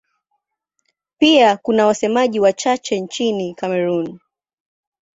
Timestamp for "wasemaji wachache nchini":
1.85-3.55